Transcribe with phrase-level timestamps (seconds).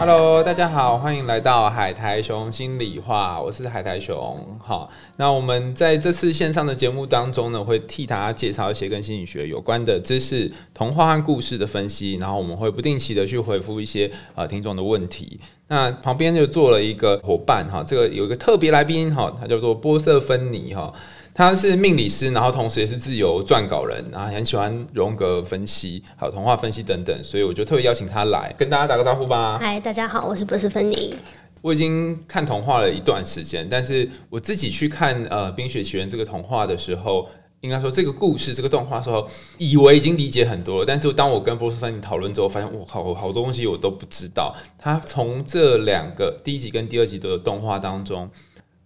[0.00, 4.38] Hello，大家好，欢迎来到海苔熊心里话，我是海苔熊。
[4.60, 15.40] 好，那我们在这次线上的节目当中呢，会替大家介绍一些跟心理学有关的知识、童话和故事的分析，然后我们会不定期的去回复一些呃听众的问题。
[15.66, 20.94] 那旁边就做了一个伙伴哈，这个有一个特别来宾哈，他叫做波瑟芬尼哈。
[21.38, 29.56] 他是命理师，然后同时也是自由撰稿人，然后很喜欢荣格分析，还有童话分析等等，所以我就特别邀请他来跟大家打个招呼吧。
[29.56, 31.14] 嗨，大家好，我是波斯芬妮。
[31.62, 37.28] 我已经看童话了一段时间，但是我自己去看呃《冰雪奇缘》这个童话的时候，
[37.60, 39.24] 应该说这个故事这个动画时候，
[39.58, 44.52] 以为已经理解很多了，但是当我跟波斯芬妮讨论之后，发现我靠，好多东西我都不知道。
[44.76, 48.28] 他从这两个第一集跟第二集的动画当中。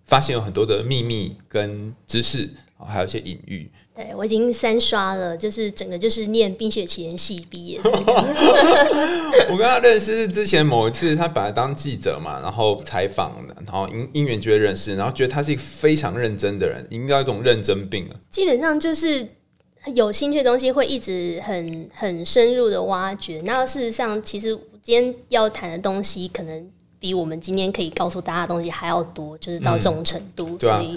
[0.06, 3.70] 发现有很多的秘密跟知识，还有一些隐喻。
[3.94, 7.78] 对我已经三刷了，就是整个就是念《冰雪奇缘》系毕业。
[7.84, 18.16] 我跟他认识是之前某一次，他本来当记者嘛，然后采访的，然后因因缘就会认识，然后觉得他是一个非常认真的人，应该一种认真病了。
[18.30, 19.28] 基本上就是
[19.94, 23.42] 有兴趣的东西会一直很很深入的挖掘。
[23.44, 26.70] 那事实上，其实今天要谈的东西可能。
[27.02, 30.96] 比我们今天可以告诉大家的东西还要多，就是到这种程度，所以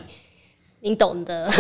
[0.82, 1.52] 你懂的。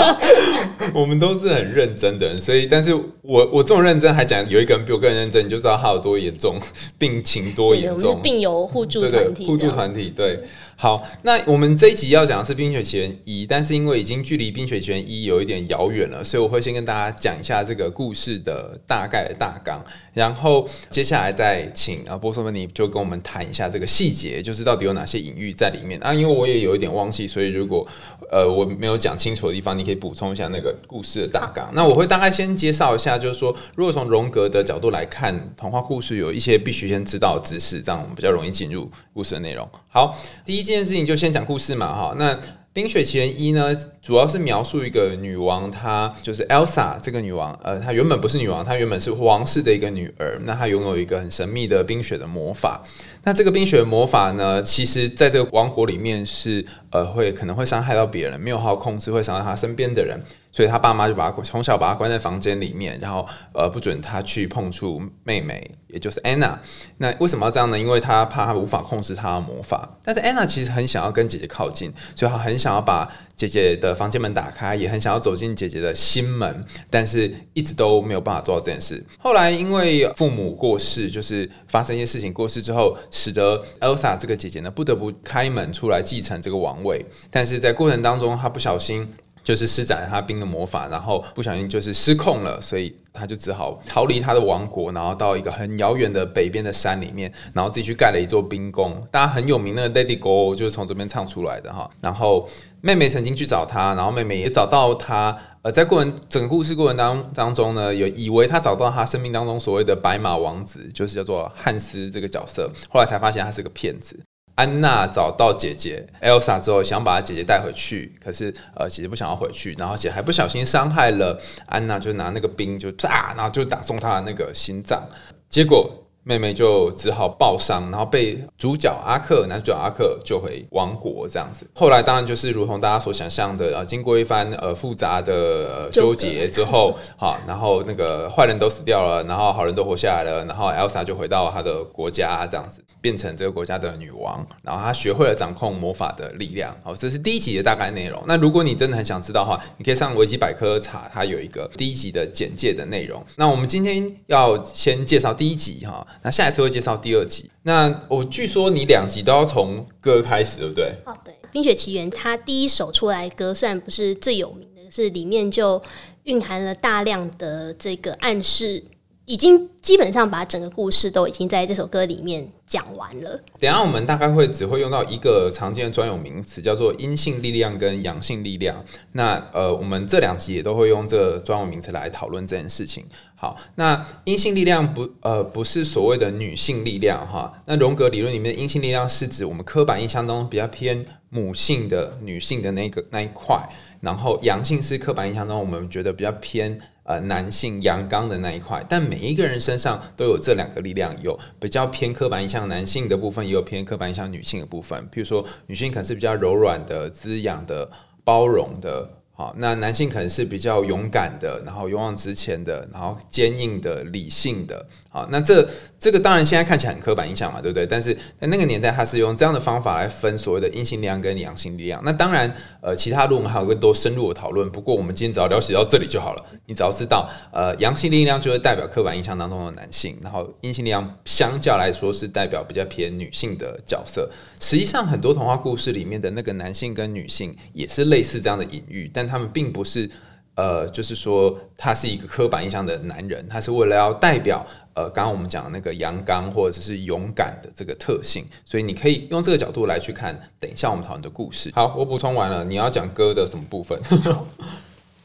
[0.92, 2.94] 我们都是很认真的人，所以，但是
[3.26, 6.60] 我我这么认真，还讲有一个人比我更认真，你就知道他有多严重，
[6.98, 8.20] 病情多严重。
[8.20, 10.38] 病友互助团体，互助团体对。
[10.76, 26.12] 好，那我们这一集要讲的是《冰雪奇缘一》，但是因为已经距离《冰雪奇缘一》有一点遥远了，所以我会先跟大家讲一下这个故事的大概的大纲，然后接下来再请啊波斯曼尼就跟我们谈一下这个细节，就是到底有哪些隐喻在里面啊？
[26.12, 27.86] 因为我也有一点忘记，所以如果
[28.28, 31.70] 呃我没有讲清楚的地方，你可以补充一下那个故事的大纲。
[31.72, 39.66] 那我会大概先介绍一下，就是说，如果从荣格的角度来看，童话故事有一些必须先知道的知识，这样我们比较容易进入故事的内容。
[39.88, 40.64] 好，第一。
[40.64, 42.14] 件事情就先讲故事嘛，哈。
[42.16, 42.34] 那
[42.72, 47.52] 《冰雪奇缘一》呢，主要是描述一个女王，她就是 Elsa 这个女王。
[47.62, 50.40] 呃，她原本不是女王，她原本是皇室的一个女儿。
[50.46, 52.82] 那她拥有一个很神秘的冰雪的魔法。
[53.24, 60.20] 那这个冰雪魔法呢，其实在这个王国里面是呃会可能会伤害到别人，没有好好控制会伤害他身边的人。
[60.52, 66.56] 所以他爸妈就把他从小把他关在房间里面，然后呃不准他去碰触妹妹，也就是安娜。
[66.98, 67.76] 那为什么要这样呢？
[67.76, 69.98] 因为他怕他无法控制他的魔法。
[70.04, 79.04] 但是安娜其实很想要跟姐姐靠近，所以她很想要把姐姐的房间门打开，也很想要走进姐姐的心门，但是一直都没有办法做到这件事。
[79.18, 87.04] 后来因为父母过世，就是发生一些事情过世之后，使得 Elsa 这个姐姐呢不得不开门出来继承这个王位。
[87.30, 89.08] 但是在过程当中，她不小心。
[89.44, 99.06] 就是施展了她冰的魔法，然后不小心就是失控了，所以他就只好逃离他的王国，然后到一个很遥远的北边的山里面，然后自己去盖了一座冰宫。
[99.10, 101.90] 大家很有名那个 Lady Go 就是从这边唱出来的哈。
[102.00, 102.48] 然后
[102.84, 105.34] 妹妹曾经去找他，然后妹妹也找到他。
[105.62, 114.20] 呃，在过程整个故事过程当当中呢，有以为他找到他生命当中所谓的白马王子，就是叫做汉斯这个角色，后来才发现他是个骗子。
[114.56, 125.08] 安娜找到姐姐 Elsa 之后，想把她姐姐带回去，可是呃，姐姐不想要回去，然后姐还不小心伤害了安娜，就拿那个冰就炸，然后就打中她的那个心脏，
[125.48, 126.03] 结果。
[126.24, 131.66] 妹妹就只好抱伤，然后被主角阿克男主角阿克救回王国这样子。
[131.74, 146.74] 后来当然就是如同大家所想象的，呃，经过一番呃复杂的纠结之后，好，然后那个坏人都死掉了，然后好人都活下来了，然后 Elsa 就回到她的国家这样子，变成这个国家的女王，然后她学会了掌控魔法的力量。
[146.82, 148.22] 好，这是第一集的大概内容。
[148.26, 153.22] 那如果你真的很想知道的话，你可以上维基百科查，它有一个第一集的简介的内容。
[153.36, 156.06] 那我们今天要先介绍第一集哈。
[156.22, 157.50] 那下一次会介绍第二集。
[157.62, 160.94] 那我据说你两集都要从歌开始，对不对？
[161.06, 165.82] 哦，对，《冰雪奇缘》它第一首出来歌虽然不是最有名的，是里面就
[166.24, 168.82] 蕴含了大量的这个暗示。
[169.26, 173.40] 已经基本上把整个故事都已经在这首歌里面讲完了。
[173.58, 178.84] 等下我们大概会只会用到一个常见的专有名词，叫做阴性力量跟阳性力量。
[179.12, 183.04] 那呃，我们这两集也都会用这个专有名词来讨论这件事情。
[183.34, 187.52] 好，那阴性力量不呃不是所谓的女性力量哈。
[187.64, 193.58] 那荣格理论里面的阴性力量是指我们刻板印象当中比较偏母性的女性的那个那一块，
[194.00, 196.78] 然后阳性是刻板印象中我们觉得比较偏。
[197.04, 205.08] 呃男性阳刚的那一块，但每一个人身上都有这两个力量，有比较偏刻板印象男性的部分，也有偏刻板印象女性的部分。
[205.10, 207.90] 比如说女性可能是比较柔软的、滋养的、
[208.24, 209.08] 包容的。
[209.36, 214.86] 好，那男性可能是比较勇敢的，然后勇往直前的，然后坚硬的、理性的。
[215.08, 217.84] 好，那这这个当然现在看起来很刻板印象嘛，对不对？
[217.84, 222.00] 但是在那个年代，他是用这样的方法来分所谓的阴性力量跟阳性力量。
[222.04, 224.70] 那当然，呃，其他论文还有更多深入的讨论。
[224.70, 226.44] 不过我们今天只要了解到这里就好了。
[226.66, 234.30] 你只要知道，呃，阳性力量就是代表刻板印象当中的男性，然后阴性力量相较来说是代表比较偏女性的角色。
[234.60, 240.10] 实际上，很多童话故事里面的那个男性跟女性也是类似这样的隐喻，但他们并不是。
[240.56, 250.32] 呃，就是说，他是一个刻板印象的男人，他是为了要代表呃，刚刚我们讲的那个阳刚或者是勇敢的这个特性，所以你可以用这个角度来去看。
[250.60, 251.72] 等一下我们讨论的故事。
[251.74, 254.00] 好，我补充完了，你要讲歌的什么部分？《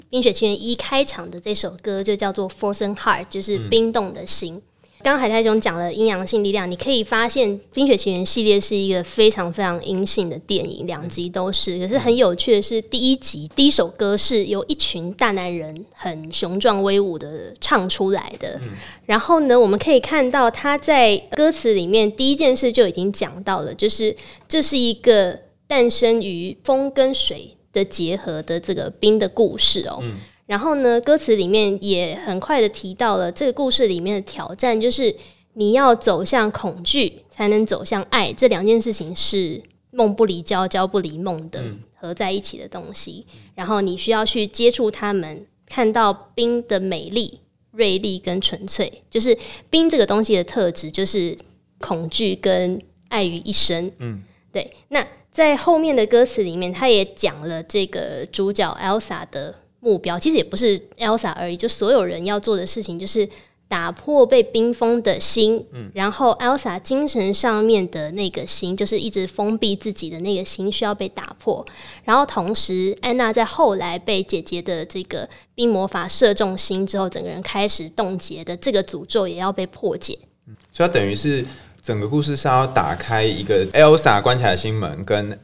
[0.09, 4.59] 冰雪奇缘一》开场的这首歌就叫做《Frozen Heart》，就是冰冻的心。
[5.01, 11.79] 刚刚海太兄讲了阴阳性力量，你可以发现《冰雪奇缘》系列是一个非常非常阴性的电影，两集都是。
[11.79, 18.59] 可是很有趣的是，第一集第一首歌是由一群大男人很雄壮威武的唱出来的。
[19.05, 24.13] 然后呢，我们可以看到他在歌词里面第一件事就已经讲到了，就是
[24.49, 30.03] 这是一个诞生于风跟水的结合的这个冰的故事哦。
[30.49, 35.15] 然后呢，歌词里面也很快的提到了这个故事里面的挑战，就是
[35.53, 38.33] 你要走向恐惧，才能走向爱。
[38.33, 39.61] 这两件事情是
[39.91, 41.63] 梦不离焦，焦不离梦的
[41.93, 43.23] 合在一起的东西。
[43.53, 48.91] 然后你需要去接触他们，看到冰的美丽、锐利跟纯粹。
[49.11, 49.37] 就是
[49.69, 51.37] 冰这个东西的特质，就是
[51.77, 53.91] 恐惧跟爱于一身。
[53.99, 54.73] 嗯，对。
[54.87, 59.53] 那在后面的歌词里面，他也讲了这个主角 Elsa 的。
[59.79, 63.27] 目标其实也不是 Elsa 而已，就所有人要做的事情就是
[63.67, 71.65] 打破被冰封的心，嗯，然后 Elsa 精神上面的那个心，就是一直封闭自己的那个心需要被打破，
[72.03, 80.17] 然后同时安娜在后来被姐姐的这个冰魔法射中心之后，整个人开始冻结的这个诅咒也要被破解，
[80.47, 81.45] 嗯所以等于是
[81.81, 85.39] 整个故事是要打开一个 Elsa 关起来的心门跟。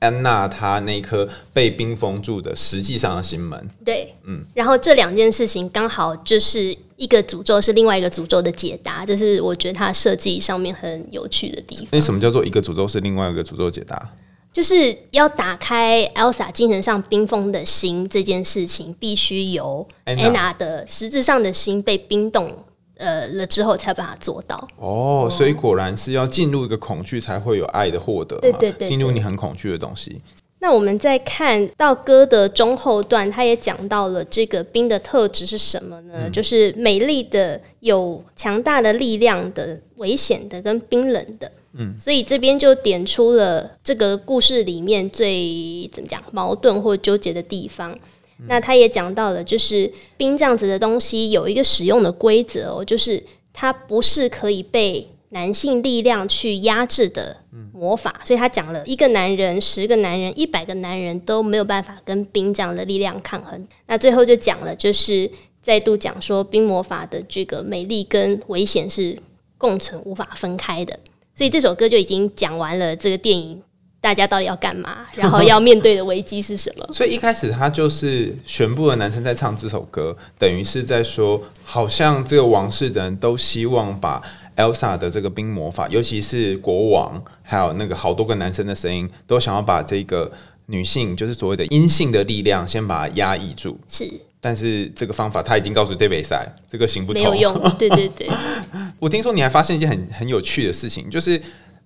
[0.00, 11.86] 安娜她那颗被冰封住的实际上的心门，对，嗯，然后这两件事情刚好就是一个诅咒是另外一个诅咒的解答，这是我觉得它设计上面很有趣的地方。
[11.90, 14.10] 那什么叫做一个诅咒是另外一个诅咒解答？
[14.50, 22.50] 就是要打开 Elsa 精神上冰封的心这件事情，必须由安娜的实质上的心被冰冻。
[22.98, 30.20] 呃了之后才把它做到哦，所以果然是要进入一个恐惧才会有爱的获得，对对对，进入你很恐惧的东西。
[30.60, 36.28] 那我们再看到歌的中后段，他也讲到了这个冰的特质是什么呢？
[36.30, 41.50] 就是美丽的、有强大的力量的、危险的跟冰冷的。
[41.74, 47.96] 嗯，所以这边就点出了这个故事里面最怎么讲矛盾或纠结的地方。
[48.46, 57.36] 那他也讲到了，就是冰这样子的东西有一个使用的规则哦，就是它不是可以被男性力量去压制的
[57.72, 58.20] 魔法。
[58.24, 63.66] 所以他讲了一个男人、十个男人、一百个男人都没有办法跟冰这样的力量抗衡。
[63.86, 65.28] 那最后就讲了，就是
[65.60, 69.18] 再度讲说冰魔法的这个美丽跟危险是
[69.58, 70.98] 共存、无法分开的。
[71.34, 73.60] 所以这首歌就已经讲完了这个电影。
[74.08, 75.06] 大家到底要干嘛？
[75.14, 76.88] 然后要面对的危机是什么？
[76.94, 84.22] 所以一开始他就是全部的男生在唱这首歌，等于是在说，好像这个王室的人都希望把
[84.56, 90.32] Elsa 的这个冰魔法，尤其是国王，还有那个好多个男生的声音，都想要把这个
[90.64, 93.78] 女性，就是所谓的阴性的力量，先把它压抑住。
[93.88, 94.10] 是，
[94.40, 97.76] 但是这个方法他已经告诉这比赛，这个行不通，没有用。
[97.76, 98.26] 对对对，
[98.98, 101.38] 我听说你还发现一件很很有趣的事情，就是。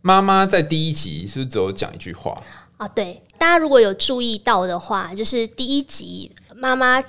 [0.03, 2.37] 妈妈在第一集是不是只有讲一句话
[2.77, 2.89] 啊？
[2.89, 7.03] 对，大家如果有注意到的话，就是第一集妈妈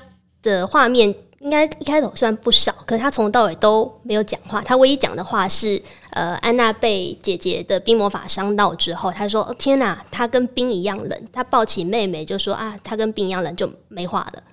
[0.43, 4.62] 的画面应该一开头算不少，可是她从头到尾都没有讲话。
[4.62, 5.81] 她唯一讲的话是，
[6.12, 14.43] 呃，安娜被姐姐的冰魔法伤到之后，她说：“哦天哪，她跟冰一样冷。”她抱起妹妹就说：“啊，她跟冰一样冷，就没话了。”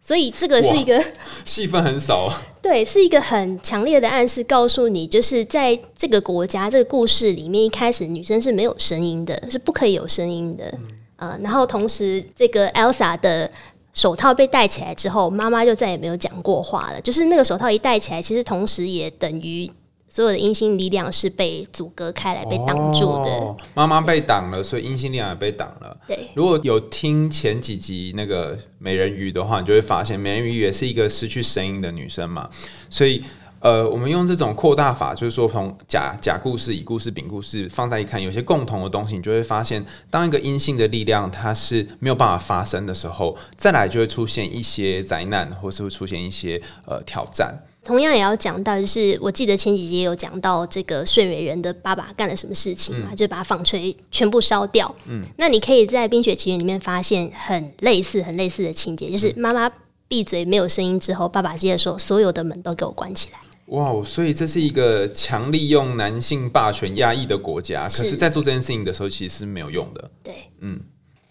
[0.00, 1.02] 所以这个是一个
[1.44, 10.72] 戏份很少，啊 对，是一个很强烈的暗示，告诉你就是在这个国家这个故事里面，一开始女生是没有声音的，是不可以有声音的
[11.16, 11.38] 呃。
[11.42, 13.50] 然后同时，这个 Elsa 的
[13.92, 17.00] 手套被戴起来之后，妈妈就再也没有讲过话了。
[17.00, 19.70] 就是那个手套一戴起来，其实同时也等于
[20.10, 23.30] 所有的阴性力量是被阻隔开来、被挡住的。
[23.30, 25.96] 哦妈妈被挡了，所以阴性力量也被挡了。
[26.06, 32.50] 对，如果有听前几集那个美人鱼的话，你就会发现美人鱼也是一个失去声音的女生嘛，
[32.90, 33.22] 所以。
[33.62, 47.54] 呃，我们用这种扩大法，就是说从甲甲故事、乙故事、丙故事放在一看，有些共同的东西，你就会发现，当一个阴性的力量它是没有办法发生的时候，再来就会出现一些灾难，或是会出现一些呃挑战。
[47.84, 54.94] 同样也要讲到，就是我记得前几集也有讲到这个睡美人的爸爸干了什么事情嘛，就把纺锤全部烧掉。
[55.08, 59.70] 嗯，那你可以在《冰雪奇缘》里面发现很类似、很类似的情节，就是妈妈
[60.08, 63.38] 闭嘴没有声音之后，爸爸接着说：“所有的门都给我关起来。”
[63.70, 70.10] 哇，所以这是一个强利用男性霸权压抑的国家，可是，在做这件事情的时候，其实是没有用的。
[70.24, 70.80] 对，嗯，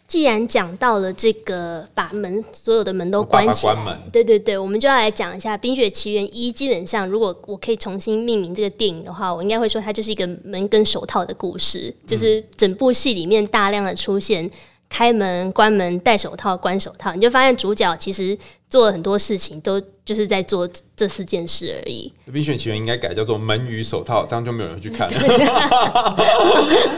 [0.10, 3.76] 既然讲到了这个把门所有的门都关起来，
[4.12, 6.52] 对对对，我们就要来讲一下《冰雪奇缘一》。
[6.54, 14.50] 基本上，如果我可以重新命名这个电影的话，我应该会说它就是一个门跟手套的故事，就是整部戏里面大量的出现
[14.90, 18.36] 开门、关门、戴手套、关手套，你就发现主角其实
[18.70, 19.82] 做了很多事情都。
[20.06, 22.12] 就是在做这四件事而已。
[22.34, 26.16] 《冰雪奇缘》应该改叫做“门与手套”，这样就没有人去看 了。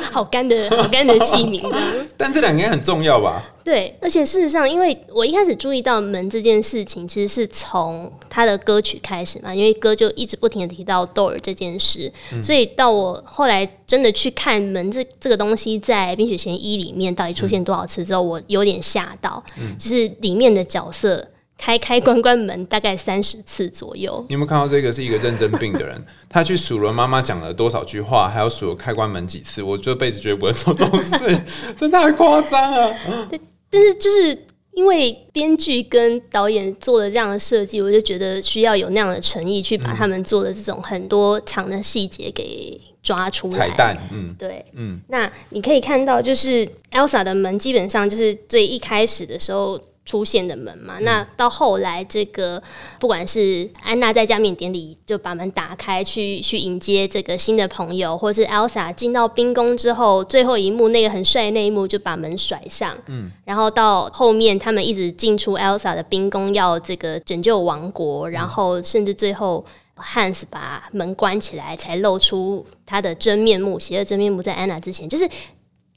[0.10, 1.62] 好干的好干的戏名。
[2.16, 3.44] 但这两个很重要吧？
[3.66, 12.10] 对，而且事实上，因为我一开始注意到门这件事情，其实是从他的歌曲开始嘛，因为歌就一直不停的提到 door 这件事，
[12.42, 19.44] 所以到我后来真的去看门这这个东西在《冰雪奇缘一》里面到底出现多少次之后，我有点吓到，
[19.78, 21.28] 就是里面的角色。
[21.62, 24.26] 开开关关门大概三十次左右。
[24.28, 26.04] 你有没有看到这个是一个认真病的人？
[26.28, 29.62] 他去数了妈妈讲了多少句话，还要数了开关门几次。
[29.62, 31.40] 我这辈子绝对不会做这种事，
[31.78, 32.92] 真太夸张了。
[33.30, 33.40] 对，
[33.70, 34.36] 但是就是
[34.74, 43.70] 因为编剧跟导演做了这样的设计，我就觉得需要有那样的诚意去把他们做的这种很多长的细节给抓出来。
[43.70, 45.00] 彩蛋，嗯，对，嗯。
[45.10, 49.80] 那你可以看到，就是 Elsa 的门基本上就是最一开始的时候。
[50.12, 52.62] 出现的门嘛，那到后来，这个
[53.00, 69.66] 不管是安娜在加冕典礼就把门打开，去去迎接这个新的朋友，或是 Elsa 进到冰宫之后，最后一幕那个很帅的那一幕就把门甩上，嗯，然后到后面他们一直进出 Elsa 的冰宫，要这个拯救王国，然后甚至最后
[69.96, 75.30] Hans 把门关起来，才露出他的真面目，邪恶真面目在安娜之前，就是。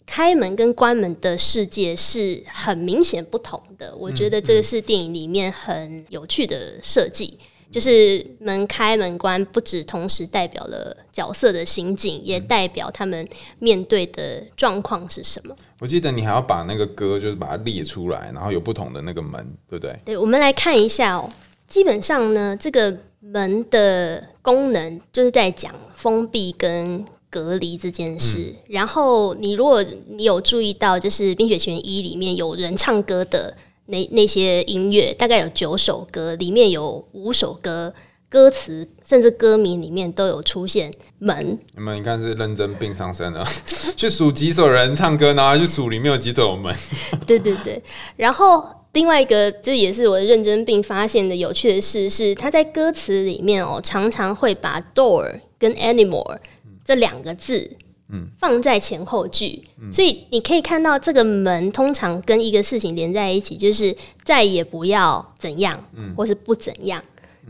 [0.06, 7.38] 开门跟关门的世界是很明显不同的，我觉得这个是电影里面很有趣的设计，
[7.70, 13.26] 就是门开门关不止同时代表了角色的心境，也代表他们
[13.58, 15.56] 面对的状况是什么。
[15.80, 19.99] 我记得你还要把那个歌就是把它列出来，然后有不同的那个门，对不对？
[20.04, 21.30] 对，我们来看一下哦。
[21.66, 27.04] 基本上呢，这个门的功能就是在讲封闭跟。
[27.35, 33.53] 隔离这件事，然后你如果你有注意到，就是《冰雪奇缘一》里面有人唱歌的
[33.87, 37.93] 那那些音乐，大概有九首歌，里面有五首歌
[38.29, 41.59] 歌词甚至歌名里面都有出现门。
[41.75, 43.45] 你们你看是认真病上身了，
[43.97, 46.73] 去数几首人唱歌，然后去数里面有几首门。
[47.26, 47.83] 对对对，
[48.14, 56.38] 然后另外一个这也是我的认真病发现的有趣的事是，他在歌词里面哦，常常会把 door 跟 anymore。
[56.85, 57.71] 这两个字，
[58.11, 59.62] 嗯，放在前后句，
[59.93, 67.03] 所以你可以看到这个门通常跟一个事情连在一起，就是再也不要怎样，嗯，或是不怎样。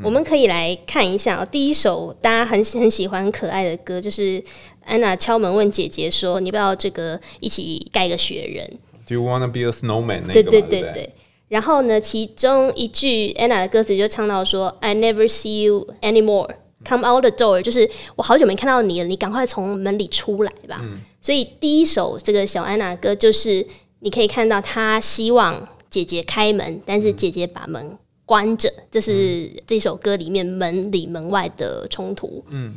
[0.02, 4.42] 我们可以来看一下第一首大家很很喜欢可爱的歌，就是
[4.84, 10.26] 安娜敲门问姐姐说：“你不要这个一起盖个雪人？”Do you wanna be a snowman？
[10.32, 11.14] 对对对对。
[11.46, 16.50] 然后呢，其中一句安娜的歌词就唱到说：“I never see you anymore。”
[16.84, 20.82] Come out the door，就是我好久没看到你了，你赶快从门里出来吧。
[21.20, 23.66] 所以第一首这个小安娜歌，就是
[24.00, 32.44] 你可以看到她希望姐姐开门，但是姐姐把门关着，这是这首歌里面门里门外的冲突。
[32.50, 32.74] 嗯。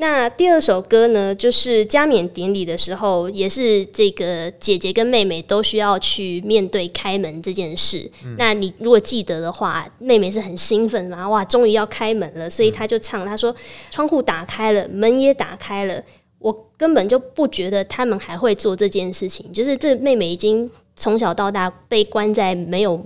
[0.00, 8.10] 那第二首歌呢，就是加冕典礼的时候，也是这个姐姐跟妹妹都需要去面对开门这件事。
[8.38, 13.54] 那你如果记得的话，妹妹是很兴奋嘛，哇，终于要开门了，所以她就唱，她说
[13.92, 16.02] ：“窗户打开了，门也打开了，
[16.38, 19.52] 我根本就不觉得他们还会做这件事情。
[19.52, 22.98] 就是这妹妹已经从小到大被关在没有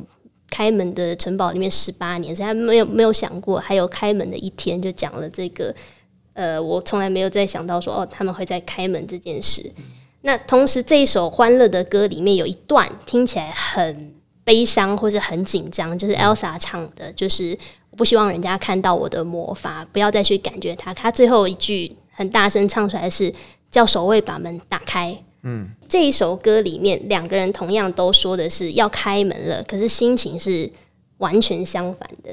[0.49, 5.75] 开门的城堡里面十八年，所以她没有没有想过还有开门的一天，就讲了这个。”
[6.35, 9.73] 呃，我从来没有再想到说哦，他们会在开门这件事。
[10.23, 17.57] 那同时，这一首欢乐的歌里面有一段听起来很悲伤或者很紧张，就是 Elsa 唱的，就是
[17.91, 20.93] 我不希望人家看到我的魔法，不要再去感觉它。
[20.93, 23.33] 他最后一句很大声唱出来是
[23.71, 25.17] 叫守卫把门打开。
[25.43, 30.71] 嗯，这一首歌里面两个人同样都说的是要开门了，可是心情是
[31.19, 32.31] 完全相反的。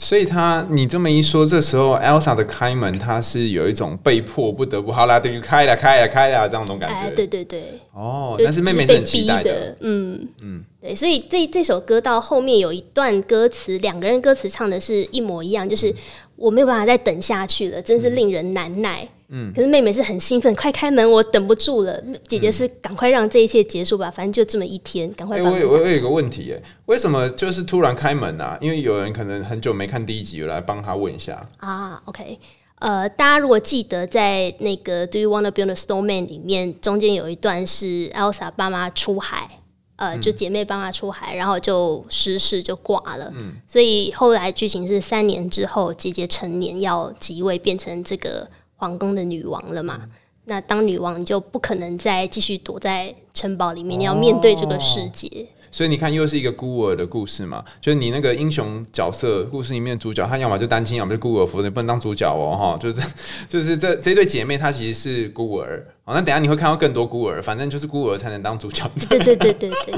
[0.00, 7.10] 所以他，你这么一说，这时候 Elsa 的开门，他是有一种被迫不得不，好啦，就开了，开了，开了这样种感觉。
[7.14, 7.78] 对对对。
[7.92, 9.76] 哦，但是妹妹是很期待的。
[9.80, 15.94] 嗯嗯，对，所以这这首歌到后面有一段歌词，两个人歌词唱的是一模一样，就是
[16.34, 19.02] 我没有办法再等下去了，真是令人难耐。
[19.02, 19.08] 嗯，
[19.54, 22.02] 可是妹妹是很兴奋，快开门，我等不住了。
[22.26, 25.40] 姐姐是赶快让这一切结束吧，反正就这么一天，赶快。
[25.40, 28.58] 我我我有一个问题，哎，为什么就是突然开门啊？
[28.60, 32.02] 因为有人可能很久没看第一集，来帮他问一下啊。
[32.06, 32.40] OK，
[32.80, 39.46] 呃，大家如果记得在那个 Do You Wanna Build a Snowman 里面，中间有一段是 Elsa 爸妈出海，
[39.94, 43.32] 呃，就姐妹爸妈出海，然后就失事就挂了。
[43.36, 48.48] 嗯，所以后来剧情是三年之后，姐姐成年要即位，变成这个。
[48.80, 50.08] 皇宫的女王了嘛？
[50.46, 55.46] 那当女王你就不可能再继续躲在城堡里面，你要面对这个世界。
[55.70, 57.64] 所以你看，又是一个孤儿的故事嘛。
[57.80, 62.76] 就是你那个英雄角色故事里面主角，他要么就单亲，要么就孤儿扶你不能当主角哦，哈。
[62.78, 63.08] 就是
[63.48, 65.86] 就是这这对姐妹，她其实是孤儿。
[66.02, 68.90] 好，那等下你会看到更多孤儿，反正就是孤儿才能当主角。
[69.08, 69.94] 对对对对对，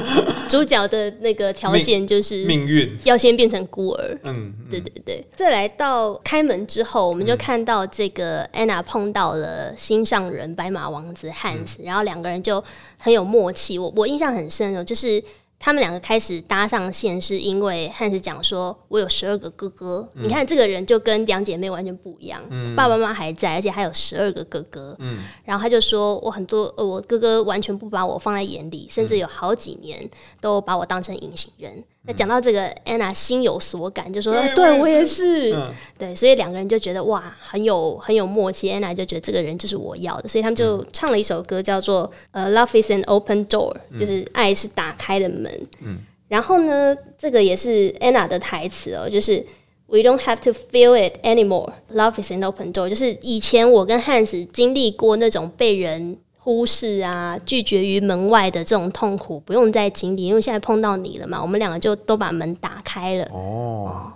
[0.49, 4.19] 主角的那个条件就是命运要先变成孤儿。
[4.25, 5.25] 嗯，对对对。
[5.35, 12.62] 再来到开门之后，我们就看到这个安娜碰到了心上人白马王子汉斯，然后两个人就
[12.99, 13.79] 很有默契。
[13.79, 15.23] 我我印象很深哦，就是。
[15.64, 22.42] 他们两个开始搭上线，是因为汉斯讲说：“我有十二个哥哥，你看这个人就跟两姐妹完全不一样，
[22.75, 24.99] 爸爸妈妈还在，而且还有十二个哥哥。”
[25.47, 35.56] 然后他就说：“我很多，我哥哥完全不把我放在眼里，甚至有好几年都把我当成隐形人。”那讲到这个，，Anna 心有所感，就说：“对我也是。”
[35.97, 38.68] 对，所以两个人就觉得哇，很有很有默契。
[38.73, 45.49] Anna 就觉得这个人就是我要的，所以他们就唱了一首歌，叫做《呃，Love is an open door》，就是爱是打开的门。
[45.80, 45.99] 嗯。
[46.26, 49.47] 然后呢，这个也是 Anna 的台词哦，就是
[49.87, 51.73] “We don't have to feel it anymore.
[51.94, 56.18] Love is an open door。”就是以前我跟汉斯经历过那种被人。
[56.44, 63.25] 忽视啊，拒绝于门外的这种痛苦，不用再经历，因为现在碰到你了嘛，我们两个就都把门打开了。
[63.30, 64.12] 哦，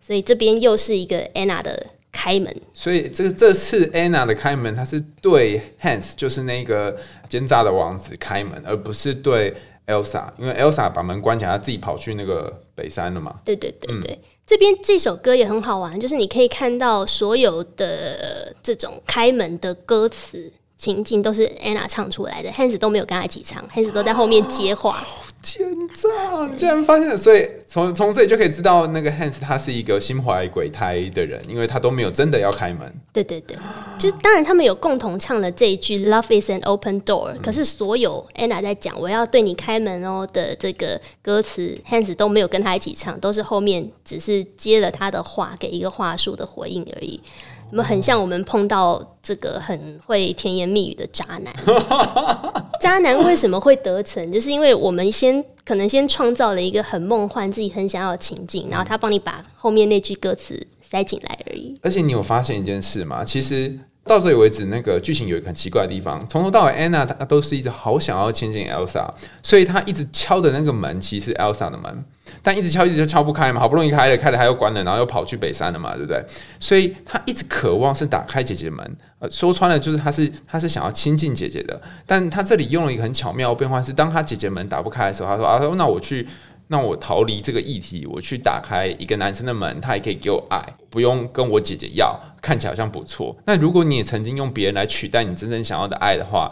[0.00, 2.56] 所以这边又是一个 Anna 的开门。
[2.72, 6.96] 所以这这次 Anna 的开门，她是对 Hans，就是那个
[7.28, 9.52] 奸诈的王子开门，而不是对
[9.88, 13.40] Elsa，因为 Elsa 把门关起来，她自己跑去那个北山了嘛。
[13.44, 20.52] 对对对对，这边这首歌也很好玩，就是你可以看到所有的这种开门的歌词。
[20.76, 25.06] 情境都是 Anna 唱出来的，Hans 都没有跟他一起唱，Hans 都在后面接话。
[25.42, 26.48] 奸诈！
[26.56, 32.92] 竟然发现了，所以从从这里就可以知道，那个 Hans 他是一个心怀鬼胎的人，因为他都没有真的要开门。
[33.12, 33.56] 对对对，
[33.96, 47.22] 就是当然他们有共同唱了这一句 “Love is an open door”，可是所有 Anna 在讲“我要对你开门哦”的这个歌词，Hans 都没有跟他一起唱，都是后面只是接了他的话，给一个话术的回应而已。
[47.70, 51.54] 我们很像我们碰到这个很会甜言蜜语的渣男。
[52.80, 54.30] 渣男为什么会得逞？
[54.32, 61.74] 就是因为我们先可能先创造了一个很梦幻、自己很想要的情境，然后他帮你把后面那句歌词塞进来而已。
[61.82, 63.24] 而且你有发现一件事吗？
[63.24, 69.08] 其实到这里为止，那个剧情有一个很奇怪的地方，从头到尾，Anna 她都是一直好想要亲近 Elsa，
[69.42, 72.04] 所以她一直敲的那个门其实是 Elsa 的门。
[72.46, 76.24] 但一直敲，一直就敲不开嘛，好不容易开了，开了还要关了，然后又跑去北山了嘛，对不对？
[76.60, 81.82] 所以他一直渴望是打开姐姐门，呃，说穿了就是他是他是想要亲近姐姐的。
[82.06, 86.24] 但他这里用了一个很巧妙的变化，是当他姐姐门打不开的时候，他说啊，那我去，
[86.68, 93.36] 那我逃离这个议题，我去打开一个男生的门，他也可以给我爱，不用跟我姐姐要，看起来好像不错。
[93.44, 96.48] 那如果你也曾经用别人来取代你真正想要的爱的话，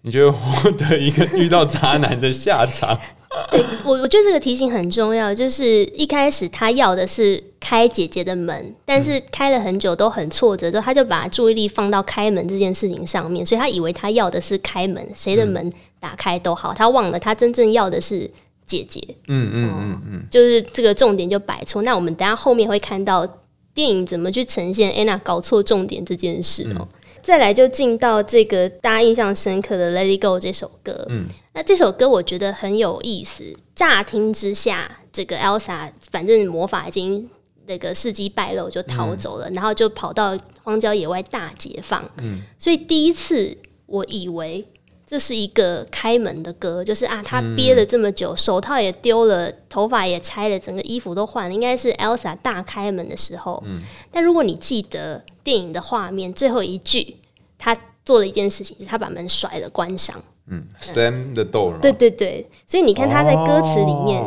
[0.00, 2.98] 你就会获得一个遇到渣男的下场。
[3.50, 5.34] 对我，我觉得这个提醒很重要。
[5.34, 18.30] 就是一开始他要的是开姐姐的门，但是开了很久都很挫折，之后他就把注意力放到开门这件事情上面，所以他以为他要的是开门，谁的门打开都好，他忘了他真正要的是
[18.64, 19.02] 姐姐。
[19.26, 21.82] 嗯嗯嗯嗯，就是这个重点就摆错。
[21.82, 23.26] 那我们等下后面会看到
[23.74, 26.88] 电影怎么去呈现安娜搞错重点这件事哦。
[27.28, 31.04] 再来就进到这个大家印象深刻的《Let It Go》这首歌。
[31.10, 31.26] 嗯。
[31.52, 33.54] 那这首歌我觉得很有意思。
[33.74, 37.28] 乍听之下，这个 Elsa 反正魔法已经
[37.66, 42.02] 那个事迹败露，就逃走了，然后就跑到荒郊野外大解放。
[42.22, 44.66] 嗯，所以第一次我以为
[45.10, 53.62] 这是一个开门的歌，就是啊，他憋了这么久，手套也丢了，头发也拆了，整个衣服都换了，应该是 Elsa 大开门的时候。
[53.64, 53.80] 嗯，
[54.12, 57.16] 但如果你记得电影的画面，最后一句，
[57.56, 60.14] 他做了一件事情，是他把门甩了，关上。
[60.46, 61.80] 嗯，slam the door。
[61.80, 64.22] 对对对，所以你看他在歌词里面，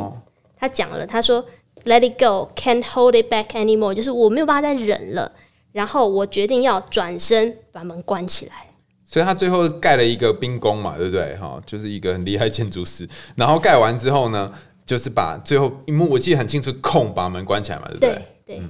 [0.57, 1.45] 他讲了，他说
[1.85, 5.31] “Let it go, can't hold it back anymore”，就是我没有办法再忍了，
[5.73, 8.70] 然后我决定要转身把门关起来。
[9.11, 11.35] 所以他最后盖了一个冰宫嘛，对不对？
[11.35, 13.05] 哈，就是一个很厉害建筑师。
[13.35, 14.49] 然后盖完之后呢，
[14.85, 18.21] 就是把最后一幕我记得很清楚，空把门关起来嘛，对不对？
[18.45, 18.61] 对。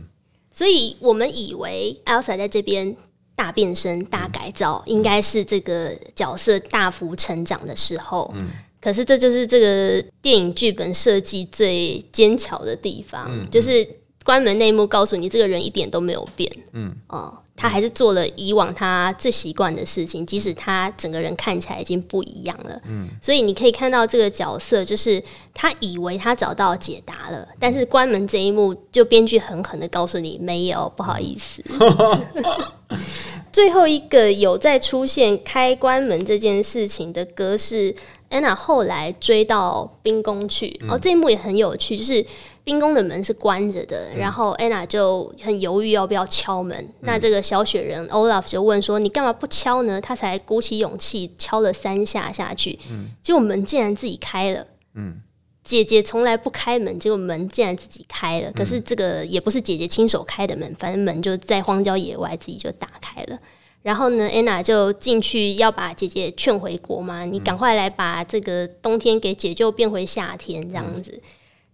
[0.51, 2.97] 所以我们以为 Elsa 在这边
[3.35, 8.31] 大变身、大改造，应该是这个角色大幅成长的时候。
[8.35, 8.49] 嗯。
[8.81, 13.87] 可是这就是这个电影剧本设计最坚巧的地方，就是
[14.23, 16.51] 关门那一幕告诉你，这个人一点都没有变。
[16.73, 16.95] 嗯。
[17.09, 17.37] 哦。
[17.61, 22.81] 他还是做了以往他最习惯的事情，即使他整个人看起来已经不一样了。
[22.87, 31.63] 嗯，所以你可以看到这个角色，就是他以为他找到解答了，但是关门这一幕，就编剧狠狠的告诉你没有，不好意思。
[33.53, 37.93] 最后一个有在出现开关门这件事情的歌是
[38.29, 42.25] 安娜后来追到冰宫去，哦，这一幕也很有趣，就是。
[42.63, 46.93] 冰宫的门是关着的，然后安娜就很犹豫要不要敲门。
[46.99, 52.77] 那这个小雪人 Olaf 就问说：“你干嘛不敲呢？”他才鼓起勇气敲了三下下去，
[53.23, 54.67] 结果门竟然自己开了。
[54.93, 55.21] 嗯，
[55.63, 58.51] 姐姐从来不开门，结果门竟然自己开了。
[58.51, 63.39] 可是这个也不是姐姐亲手开的门，反正门就在荒郊野外自己就打开了。
[63.81, 71.19] 然后呢，安娜就进去要把姐姐劝回国嘛，你赶快来把这个冬天给解救变回夏天这样子。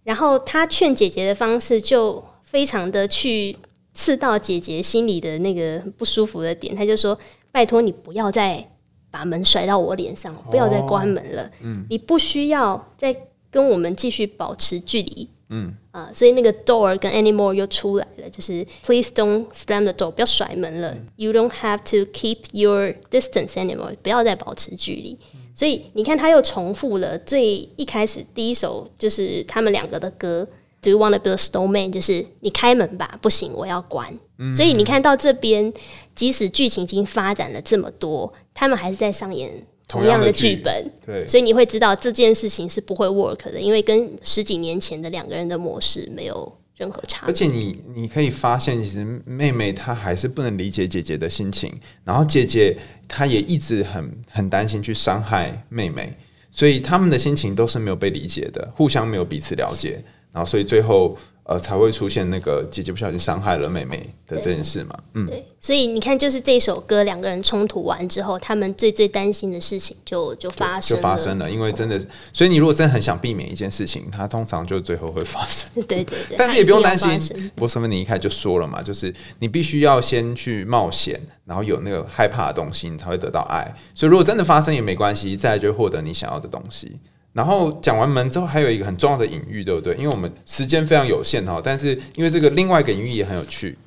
[0.08, 3.54] 然后他劝姐姐的方式就非常的去
[3.92, 7.18] 刺到姐姐心里的那个不舒服的点，他就说
[7.52, 8.66] ：“拜托你不要再
[9.10, 11.50] 把门甩到我脸上，不要再关门了。
[11.60, 13.14] 嗯，你不需要再
[13.50, 15.28] 跟我们继续保持距离。
[15.50, 20.96] 嗯啊，所以那个 door 跟 anymore 又出来了，就是 please don't slam the door，不要甩门了。
[21.16, 25.18] You don't have to keep your distance anymore，不要再保持距离。”
[25.58, 30.46] 所以你看，他又重复了最一开始第一首，就是他们两个的歌。
[30.80, 31.90] Do you want to be a snowman？
[31.90, 34.16] 就是你开门吧，不行，我要关。
[34.54, 35.72] 所以你看到这边，
[36.14, 39.50] 即使剧情已经发展了这么多，他们还是在上演
[39.88, 40.88] 同样的剧本。
[41.04, 46.52] 对，所以你会知道这件事情是不会 work 的，因为跟十几年前的两个人的模式没有。
[46.78, 51.70] 任何差，而且你你可以发现，其实妹妹她还是不能理解姐姐的心情，
[52.04, 52.74] 然后姐姐
[53.06, 56.16] 她也一直很很担心去伤害妹妹，
[56.50, 61.18] 所以他们的心情都是没有被理解的，互相没有彼此了解，然后所以最后。
[61.48, 64.94] 呃，才会出现那个姐姐不小心伤害了妹妹的这件事嘛？
[65.14, 71.50] 嗯，对，所以你看，就是这首歌两个人冲突完之后，他们最最担心的事情就就发生，就发生了。
[71.50, 71.98] 因为真的，
[72.34, 75.66] 所以你如果真的很想避免一件事情，它通常就最后会发生。
[75.86, 77.50] 对 对对， 但是也不用担心。
[77.56, 83.74] 我什么你一开始就说了嘛，就是你必须要先去冒险，然后有那个害怕的东西，你才会得到爱。
[83.94, 86.98] 所以如果真的发生也没关系，再来就获得你想要的东西。
[87.38, 89.94] 然后讲完门之后，还有一个很重要的隐喻，对不对？
[89.94, 93.78] 因为我们时间非常有限哈，但是因为这个另外一个隐喻也很有趣。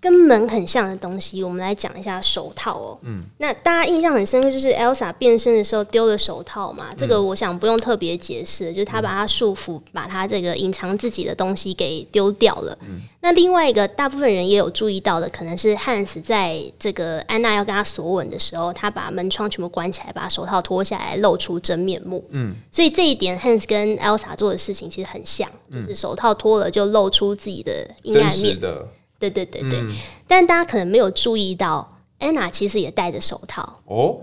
[0.00, 2.98] 跟门很像的东西，我们来讲一下手套哦。
[3.02, 6.86] 嗯，那大家印象很深刻，就是 Elsa 变身的时候丢了手套嘛。
[6.96, 12.78] 这个我想不用特别解释，就是他把他束缚，把他这个隐藏自己的东西给丢掉了。
[12.82, 22.24] 嗯，那另外一个大部分人也有注意到的，可能是 Hans 在这个安娜要跟他锁吻的时候，他把门窗全部关起来，把手套脱下来，露出真面目。
[22.30, 28.86] 嗯，所以这一点 Hans 跟 Elsa 做的事情其实很像，就是手套脱了就露出自己的阴暗面的。
[29.18, 29.82] 对对对对，
[30.26, 33.80] 但大家可能没有注意到，安娜其实也戴着手套。
[33.86, 34.16] 哦，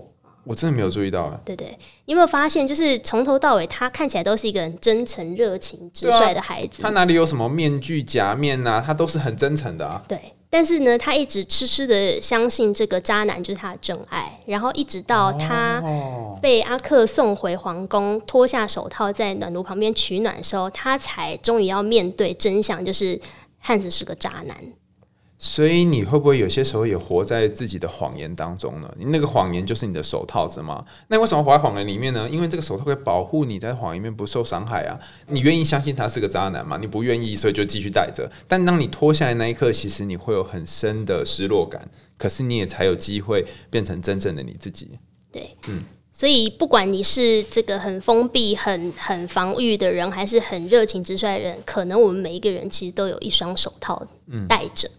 [0.44, 1.40] 我真的没有注意到啊。
[1.44, 1.66] 对对，
[2.06, 6.82] 你有没有发现，就是从头到尾，他看起来都是一个很真诚、热情、直率的孩子。
[6.82, 8.82] 他哪里有什么面具、假面呐？
[8.84, 10.02] 他都是很真诚的啊。
[10.08, 15.82] 对，但是呢，他一直痴痴的相信这个渣男就是他的真爱，然后一直到他
[16.40, 23.20] 被阿克送回皇宫，脱下手套在暖炉旁边取暖的时候，他才终于要面对真相，就是
[23.58, 24.56] 汉子是个渣男。
[25.38, 28.90] 所以你会不会有些时候也活在自己的谎言当中呢？
[28.98, 30.84] 你那个谎言就是你的手套子吗？
[31.08, 32.28] 那为什么活在谎言里面呢？
[32.30, 34.98] 因为这个手套可以保护你在谎言里面不受伤害啊！
[35.28, 36.78] 你愿意相信他是个渣男吗？
[36.80, 38.30] 你不愿意，所以就继续戴着。
[38.48, 41.86] 但当你脱下来那一刻，其实你会有很深的失落感。
[42.16, 44.88] 可是你也才有机会变成真正的你自己。
[45.30, 45.82] 对，嗯。
[46.10, 54.02] 所以不管你是这个很封闭、很很防御的人，还是很热情直率的人，可能我们每一个人其实都有一双手套
[54.48, 54.90] 戴着。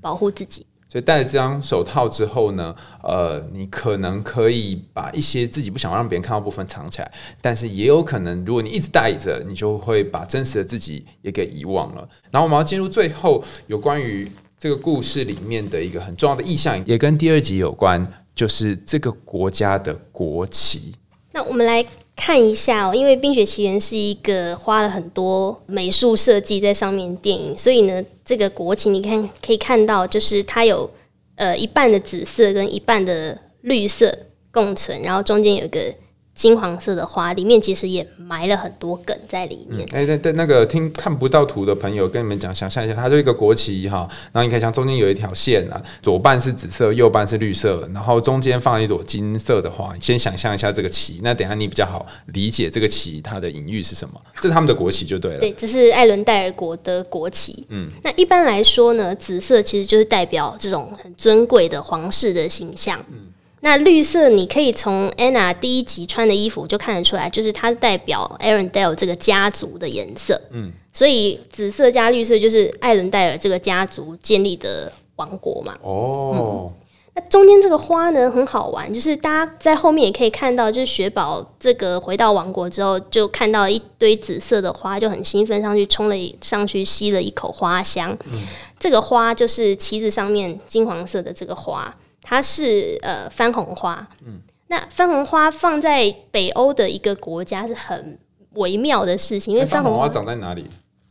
[0.00, 12.08] 保护自己，所以戴了这张手套之后呢，呃，你可能可以把一些自己不想让别人看到部分藏起来，但是也有可能，如果你一直戴着，你就会把真实的自己也给遗忘了。
[12.30, 20.94] 然后我们要进入最后有关于这个故事里面的一个很重要的意象，也跟第二集有关，就是这个国家的国旗。
[21.32, 21.84] 那我们来
[22.16, 30.90] 看一下哦，因为《冰雪奇缘》是一个花了很多美术设计在上面电影，所以呢，这个国旗你看可以看到，就是它有
[31.36, 34.12] 呃一半的紫色跟一半的绿色
[34.50, 35.94] 共存，然后中间有一个。
[36.36, 39.88] 金黄色的花里面其实也埋了很多梗在里面。
[39.90, 49.94] 哎，对对，那个听看不到图的朋友，跟你们讲，想象一下，它就一个国旗哈，然后你可以想中间有一条线啊，左半是紫色，右半是绿色，然后中间放了一朵金色的花。
[49.98, 54.20] 先想象一下这个旗，那等下你比较好理解这个旗它的隐喻是什么。
[54.36, 55.40] 这是他们的国旗就对了。
[55.40, 57.66] 对，这是艾伦戴尔国的国旗。
[57.70, 63.02] 嗯，那一般来说呢，紫色其实就是代表这种很尊贵的皇室的形象。
[63.10, 63.32] 嗯。
[63.66, 70.40] 那绿色，你可以从 Anna 第一集穿的衣服就看得出来，就是它代表 Arendelle 这个家族的颜色。
[70.52, 75.74] 嗯，所以紫色加绿色就是艾伦戴尔这个家族建立的王国嘛。
[75.82, 76.70] 哦，
[77.16, 88.16] 那中间这个花呢很好玩，就是大家在后面也可以看到，就是雪宝这个回到王国之后，就看到一堆紫色的花，就很兴奋上去冲了上去吸了一口花香。
[88.32, 88.42] 嗯，
[88.78, 91.92] 这个花就是旗子上面金黄色的这个花。
[92.28, 98.18] 它是呃番红花，嗯，那番红花放在北欧的一个国家是很
[98.54, 100.66] 微妙的事情，因为番红花长在哪里？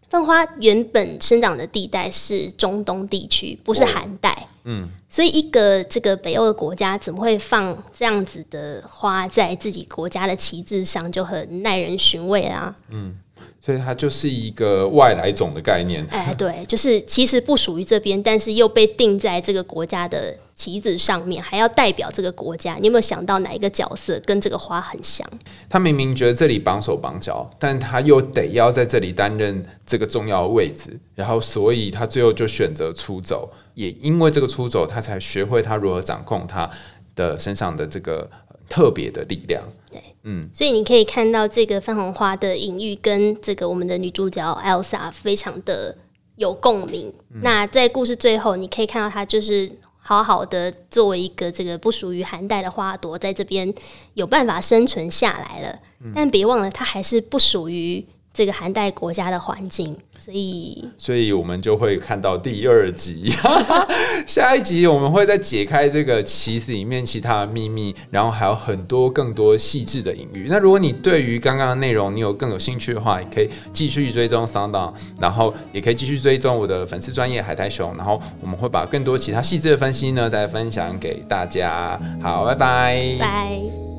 [0.09, 13.17] 番花原本生长的地带是中东地区，不是寒带，嗯，所以一个这个北欧的国家怎么会放这样子的花在自己国家的旗帜上，就很耐人寻味啊，嗯。
[13.65, 16.05] 所以它就是一个外来种的概念。
[16.11, 22.75] 哎，对，就是其实不属于这边，但是又被定在这个国家的旗子上面，还要代表这个国家。
[22.75, 25.27] 你有没有想到哪一个角色跟这个花很像？
[25.67, 33.51] 他明明觉得这里绑手绑脚，但他又得要在这里担任这个重要的位置，然后所以他最后就选择出走。
[33.73, 36.69] 也因为这个出走，他才学会他如何掌控他
[37.15, 38.29] 的身上的这个。
[38.67, 39.84] 特别的力量，对，
[40.25, 45.95] 嗯，所以你可以看到这个泛红花的隐喻跟这个我们的女主角 Elsa 非常的
[46.35, 47.13] 有共鸣。
[47.41, 53.73] 那在故事最后，你可以看到她就是好好的作为一个这个不属于寒带的花朵，在这边
[54.15, 55.79] 有办法生存下来了。
[56.13, 58.05] 但别忘了，它还是不属于。
[58.35, 63.31] 这个寒带国家的环境，所以，所以我们就会看到第二集，
[64.27, 70.47] 下一集我们会再解开这个棋子里面其他的秘密，然后还有很多更多细致的隐喻。
[70.49, 81.97] 那如果你对于刚刚的内容你有更有兴趣的话，也可以继续追踪 Sound，然后也可以继续追踪我的粉丝专业海苔熊，然后我们会把更多其他细致的分析呢再分享给大家。
[82.21, 83.94] 好，拜拜，拜。